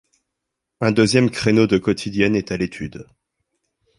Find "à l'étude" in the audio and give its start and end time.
2.51-3.05